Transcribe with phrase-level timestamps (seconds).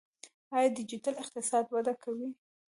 [0.55, 2.29] آیا ډیجیټل اقتصاد وده کوي؟